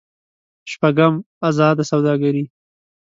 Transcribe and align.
شپږم: 0.71 1.13
ازاده 1.47 1.83
سوداګري. 1.91 2.43